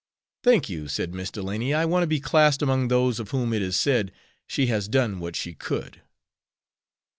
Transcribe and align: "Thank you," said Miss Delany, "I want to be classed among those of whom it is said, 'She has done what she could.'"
"Thank 0.43 0.67
you," 0.67 0.87
said 0.87 1.13
Miss 1.13 1.29
Delany, 1.29 1.75
"I 1.75 1.85
want 1.85 2.01
to 2.01 2.07
be 2.07 2.19
classed 2.19 2.63
among 2.63 2.87
those 2.87 3.19
of 3.19 3.29
whom 3.29 3.53
it 3.53 3.61
is 3.61 3.77
said, 3.77 4.11
'She 4.47 4.65
has 4.65 4.87
done 4.87 5.19
what 5.19 5.35
she 5.35 5.53
could.'" 5.53 6.01